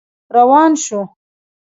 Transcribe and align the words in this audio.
روان 0.35 0.71
شو. 0.83 0.99